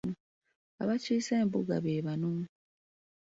Abaakiise 0.81 1.33
embuga 1.43 1.75
be 1.83 2.03
bano. 2.05 2.31